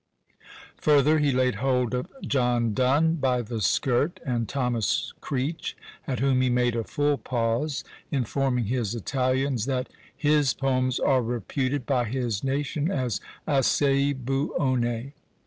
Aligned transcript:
Further 0.77 1.19
he 1.19 1.31
laid 1.31 1.57
hold 1.61 1.93
of 1.93 2.07
"John 2.23 2.73
Donne" 2.73 3.17
by 3.17 3.43
the 3.43 3.61
skirt, 3.61 4.19
and 4.25 4.49
"Thomas 4.49 5.13
Creech," 5.21 5.77
at 6.07 6.19
whom 6.19 6.41
he 6.41 6.49
made 6.49 6.75
a 6.75 6.83
full 6.83 7.19
pause, 7.19 7.83
informing 8.09 8.65
his 8.65 8.95
Italians 8.95 9.65
that 9.67 9.89
"his 10.17 10.55
poems 10.55 10.99
are 10.99 11.21
reputed 11.21 11.85
by 11.85 12.05
his 12.05 12.43
nation 12.43 12.89
as 12.89 13.21
'assai 13.47 14.13
buone.'" 14.13 15.13